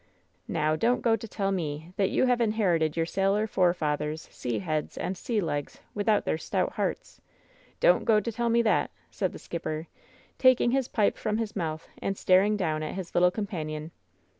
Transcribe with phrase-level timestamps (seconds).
[0.47, 4.97] "Now, don^t go to tell me that you have inherited your sailor forefathers' sea heads
[4.97, 7.21] and sea legs without their stout hearts!
[7.79, 9.85] Don't go to tell me that!" said the skipper,
[10.39, 13.91] taking his pipe from his mouth and staring down at his little companion.